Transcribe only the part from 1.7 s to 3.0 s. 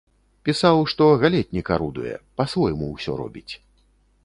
арудуе, па-свойму